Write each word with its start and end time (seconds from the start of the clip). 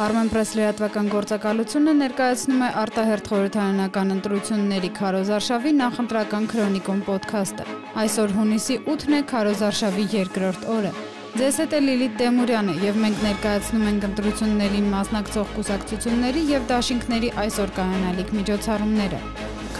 Armenpress 0.00 0.54
լրատվական 0.56 1.08
գործակալությունը 1.12 1.92
ներկայացնում 1.98 2.62
է 2.64 2.68
արտահերթ 2.82 3.26
խորհրդարանական 3.30 4.14
ընտրությունների 4.14 4.90
Քարոզարշավի 4.96 5.72
նախընտրական 5.80 6.46
քրոնիկոն 6.52 7.02
ոդքասթը։ 7.08 7.66
Այսօր 8.04 8.32
հունիսի 8.38 8.78
8-ն 8.94 9.18
է 9.18 9.20
Քարոզարշավի 9.34 10.06
երկրորդ 10.14 10.64
օրը։ 10.76 10.94
Ձեզ 11.36 11.60
հետ 11.60 11.76
է 11.76 11.82
Լիլիթ 11.84 12.16
Տեմուրյանը 12.22 12.78
եւ 12.86 13.00
մենք 13.04 13.22
ներկայացնում 13.28 13.86
ենք 13.90 14.08
ընտրություններին 14.08 14.90
մասնակցող 14.96 15.54
կուսակցությունների 15.60 16.48
եւ 16.48 16.68
դաշինքների 16.72 17.32
այսօր 17.44 17.76
կայանալիք 17.76 18.34
միջոցառումները։ 18.40 19.22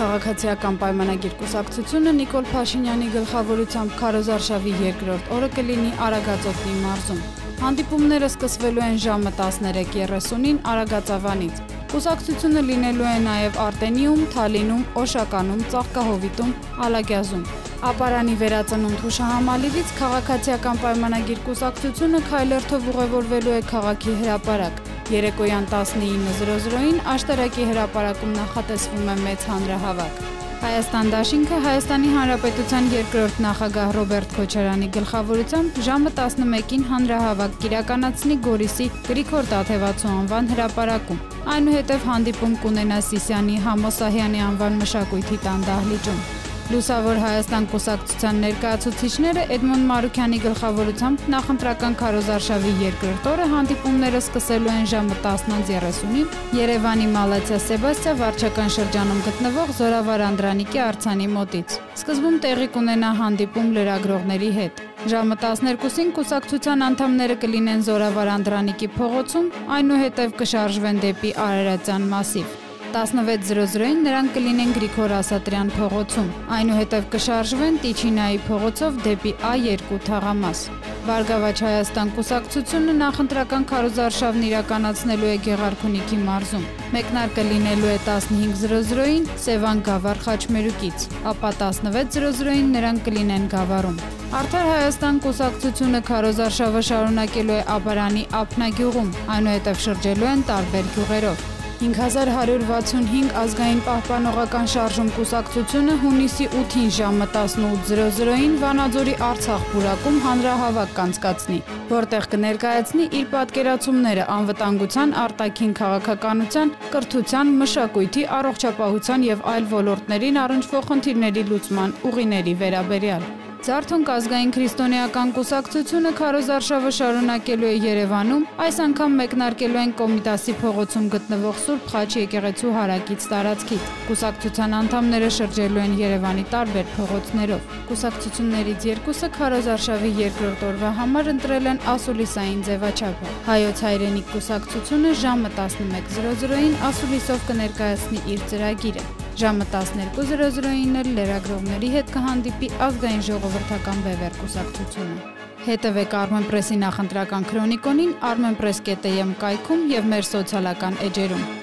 Քաղաքացիական 0.00 0.80
պայմանագիր 0.84 1.36
կուսակցությունը 1.40 2.16
Նիկոլ 2.20 2.50
Փաշինյանի 2.54 3.12
գլխավորությամբ 3.16 4.00
Քարոզարշավի 4.04 4.80
երկրորդ 4.84 5.36
օրը 5.40 5.54
կլինի 5.56 5.94
Արագածոտնի 6.08 6.82
մարզում։ 6.84 7.39
Հանդիպումները 7.60 8.28
սկսվելու 8.30 8.82
են 8.86 8.94
ժամը 9.02 9.30
13:30-ին 9.38 10.60
Արագածավանից։ 10.70 11.58
Կուսակցությունը 11.90 12.62
լինելու 12.68 13.08
է 13.10 13.18
նաև 13.26 13.58
Արտենիում, 13.64 14.22
Թալինում, 14.32 14.86
Օշականում, 15.02 15.60
Ծաղկահովիտում, 15.74 16.54
Ալագյազում։ 16.88 17.44
Ապարանի 17.90 18.38
վերածնունդ 18.44 19.04
հուշահամալիրից 19.04 19.94
քաղաքացիական 20.00 20.82
պայմանագիր 20.86 21.44
կուսակցությունը 21.50 22.24
քայլերթով 22.32 22.90
ուղևորվելու 22.94 23.56
է 23.60 23.62
քաղաքի 23.76 24.18
հրապարակ։ 24.24 24.84
Երեկոյան 25.20 25.72
19:00-ին 25.76 27.00
աշտարակի 27.16 27.72
հրապարակում 27.74 28.36
նախատեսվում 28.40 29.16
է 29.16 29.22
մեծ 29.28 29.50
հանրահավաք։ 29.52 30.39
Հայաստան 30.60 31.10
դաշինքը 31.12 31.58
Հայաստանի 31.64 32.08
Հանրապետության 32.12 32.88
երկրորդ 32.92 33.36
նախագահ 33.44 33.92
Ռոբերտ 33.96 34.34
Քոչարյանի 34.36 34.88
գլխավորությամբ 34.96 35.78
ժամը 35.86 36.12
11-ին 36.18 36.84
հանրահավաք 36.90 37.54
կիրականացնի 37.62 38.36
Գորիսի 38.46 38.88
Գրիգոր 39.06 39.48
Տաթևացու 39.54 40.10
անվան 40.16 40.50
հրապարակում։ 40.52 41.22
Այնուհետև 41.54 42.04
հանդիպում 42.10 42.58
կունենա 42.66 43.00
Սիսյանի 43.08 43.56
Համոսահյանի 43.70 44.44
անվան 44.50 44.78
մշակույթի 44.84 45.40
տան 45.48 45.66
դահլիճում։ 45.70 46.22
Լուսավոր 46.70 47.18
Հայաստան 47.18 47.64
կուսակցության 47.72 48.36
ներկայացուցիչները 48.44 49.42
Էդմոն 49.56 49.80
Մարուկյանի 49.88 50.38
գլխավորությամբ 50.44 51.24
նախընտրական 51.34 51.96
քարոզարշավի 51.98 52.74
երկրորդ 52.82 53.26
օրը 53.30 53.46
հանդիպումները 53.54 54.20
սկսելու 54.20 54.70
են 54.76 54.86
ժամը 54.92 55.16
10:30-ին 55.24 56.28
Երևանի 56.60 57.08
Մալացիա 57.16 57.58
Սեբաստիա 57.66 58.14
վարչական 58.22 58.72
շրջանում 58.76 59.24
գտնվող 59.26 59.74
Զորավար 59.80 60.24
Անդրանիկի 60.28 60.82
արձանի 60.86 61.28
մոտից։ 61.34 61.76
Սկզբում 62.04 62.40
տեղի 62.46 62.70
կունենա 62.78 63.12
հանդիպում 63.24 63.74
լրագրողների 63.80 64.54
հետ։ 64.60 64.86
Ժամը 65.10 65.42
12-ին 65.42 66.16
կուսակցության 66.20 66.88
անդամները 66.92 67.40
կլինեն 67.42 67.86
Զորավար 67.90 68.34
Անդրանիկի 68.38 68.94
փողոցում, 69.00 69.52
այնուհետև 69.80 70.40
կշարժվեն 70.44 71.06
դեպի 71.08 71.38
Արարատյան 71.50 72.10
մասիվ։ 72.14 72.59
16:00-ին 72.90 74.00
նրանք 74.02 74.32
կլինեն 74.34 74.70
Գրիգոր 74.74 75.12
Ասատրյան 75.14 75.68
փողոցում։ 75.76 76.30
Այնուհետև 76.56 77.04
կշարժվեն 77.12 77.76
Տիչինայի 77.84 78.38
փողոցով 78.46 78.96
դեպի 79.04 79.32
A2 79.50 79.98
թաղամաս։ 80.08 80.62
Վարգավաճ 81.06 81.62
Հայաստան 81.66 82.10
կուսակցությունը 82.16 82.94
նախընտրական 82.98 83.66
քարոզարշավն 83.70 84.42
իրականացնելու 84.48 85.30
է 85.30 85.36
Գեղարքունիքի 85.46 86.18
մարզում։ 86.26 86.66
Մեկնարկը 86.96 87.44
լինելու 87.50 87.92
է 87.94 87.98
15:00-ին 88.08 89.30
Սևան 89.44 89.84
Գավառ 89.90 90.22
խաչմերուկից, 90.26 91.06
ապա 91.30 91.52
16:00-ին 91.62 92.74
նրանք 92.74 93.06
կլինեն 93.06 93.46
Գավառում։ 93.54 94.02
Արդար 94.40 94.66
Հայաստան 94.70 95.22
կուսակցությունը 95.30 96.02
քարոզարշավը 96.10 96.82
շարունակելու 96.90 97.56
է 97.60 97.62
Աբարանի 97.78 98.26
Ափնագյուղում, 98.42 99.16
այնուհետև 99.38 99.82
շրջելու 99.86 100.30
են 100.34 100.46
տարբեր 100.50 100.94
գյուղերով։ 100.98 101.59
5165 101.80 103.30
ազգային 103.40 103.78
պահպանողական 103.86 104.66
շարժում 104.72 105.06
կուսակցությունը 105.16 105.94
հունիսի 106.02 106.48
8-ին 106.58 106.90
ժամը 106.96 107.28
18:00-ին 107.36 108.58
Վանաձորի 108.64 109.14
Արցախ 109.28 109.64
բուրակում 109.70 110.18
հանրահավաք 110.26 110.92
կանցկացնի, 110.98 111.58
որտեղ 111.94 112.28
կներկայացնի 112.36 113.08
իր 113.22 113.26
պատկերացումները 113.32 114.28
անվտանգության, 114.36 115.18
արտաքին 115.24 115.74
քաղաքականության, 115.80 116.76
կրթության, 116.92 117.58
մշակույթի, 117.64 118.30
առողջապահության 118.40 119.28
եւ 119.32 119.46
այլ 119.56 119.74
ոլորտներին 119.76 120.42
առնչվող 120.44 120.90
խնդիրների 120.92 121.46
լուծման 121.48 122.00
ուղիների 122.10 122.60
վերաբերյալ։ 122.60 123.30
Զարթոնք 123.60 124.08
ազգային 124.08 124.52
քրիստոնեական 124.56 125.32
կուսակցությունը 125.36 126.10
քարոզարշավը 126.16 126.92
շարունակելու 126.96 127.66
է 127.68 127.72
Երևանում, 127.84 128.46
այս 128.64 128.78
անգամ 128.86 129.18
մեկնարկելու 129.20 129.80
են 129.82 129.92
Կոմիտասի 129.98 130.54
փողոցում 130.62 131.10
գտնվող 131.14 131.60
Սուրբ 131.66 131.90
Խաչ 131.92 132.08
եկեղեցու 132.22 132.72
հարակից 132.78 133.28
տարածքից։ 133.34 133.92
Կուսակցության 134.08 134.78
անդամները 134.80 135.30
շրջելու 135.36 135.84
են 135.84 135.94
Երևանի 136.00 136.48
տարբեր 136.56 136.90
փողոցներով։ 136.96 137.78
Կուսակցություններից 137.92 138.90
երկուսը 138.94 139.32
քարոզարշավի 139.36 140.16
երկրորդ 140.24 140.66
օրվա 140.72 140.96
համար 141.04 141.32
ընտրել 141.36 141.72
են 141.76 141.86
ասուլիսային 142.00 142.60
ձևաչափը։ 142.70 143.38
Հայոց 143.52 143.88
հայրենիք 143.90 144.36
կուսակցությունը 144.40 145.16
ժամը 145.28 145.56
11:00-ին 145.60 146.78
ասուլիսով 146.90 147.50
կներկայացնի 147.52 148.28
իր 148.36 148.46
ծրագիրը։ 148.54 149.19
Ժամը 149.40 149.64
12:00-ին 149.72 150.96
էլ 151.00 151.08
լրագրողների 151.16 151.88
հետ 151.94 152.10
կհանդիպի 152.12 152.68
ազգային 152.86 153.22
ժողովրդական 153.28 154.02
բևեր 154.06 154.36
կուսակցությունը։ 154.40 155.30
Հետևեք 155.68 156.18
Armenpress-ի 156.18 156.76
նախընտրական 156.82 157.48
քրոնիկոնին 157.54 158.12
armenpress.am 158.32 159.32
կայքում 159.46 159.88
եւ 159.94 160.12
մեր 160.12 160.30
սոցիալական 160.34 161.02
էջերում։ 161.08 161.59